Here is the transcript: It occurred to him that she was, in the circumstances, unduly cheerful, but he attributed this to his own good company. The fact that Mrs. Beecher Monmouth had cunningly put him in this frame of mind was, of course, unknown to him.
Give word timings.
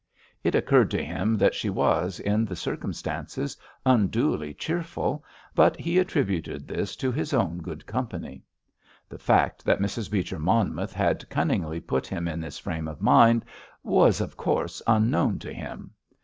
It 0.43 0.55
occurred 0.55 0.89
to 0.89 1.05
him 1.05 1.37
that 1.37 1.53
she 1.53 1.69
was, 1.69 2.19
in 2.19 2.43
the 2.43 2.55
circumstances, 2.55 3.55
unduly 3.85 4.51
cheerful, 4.51 5.23
but 5.53 5.77
he 5.79 5.99
attributed 5.99 6.67
this 6.67 6.95
to 6.95 7.11
his 7.11 7.35
own 7.35 7.59
good 7.59 7.85
company. 7.85 8.41
The 9.09 9.19
fact 9.19 9.63
that 9.65 9.77
Mrs. 9.79 10.09
Beecher 10.09 10.39
Monmouth 10.39 10.93
had 10.93 11.29
cunningly 11.29 11.81
put 11.81 12.07
him 12.07 12.27
in 12.27 12.41
this 12.41 12.57
frame 12.57 12.87
of 12.87 12.99
mind 12.99 13.45
was, 13.83 14.21
of 14.21 14.35
course, 14.35 14.81
unknown 14.87 15.37
to 15.37 15.53
him. 15.53 15.91